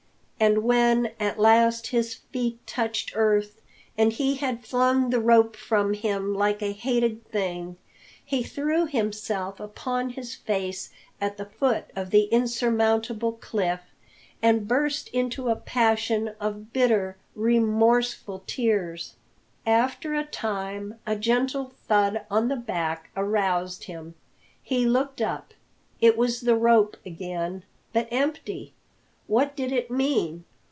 [0.43, 3.61] And when at last his feet touched earth,
[3.95, 7.77] and he had flung the rope from him like a hated thing,
[8.25, 10.89] he threw himself upon his face
[11.21, 13.81] at the foot of the insurmountable cliff
[14.41, 19.13] and burst into a passion of bitter, remorseful tears.
[19.67, 24.15] After a time a gentle thud on the back aroused him.
[24.63, 25.53] He looked up.
[25.99, 27.61] It was the rope again,
[27.93, 28.73] but empty!
[29.27, 30.43] What did it mean?